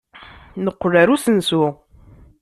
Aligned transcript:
Neqqel 0.63 0.93
ɣer 0.97 1.07
usensu. 1.15 1.65